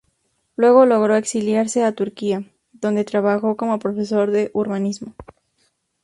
[0.55, 5.13] Luego logró exiliarse a Turquía, donde trabajó como profesor de urbanismo.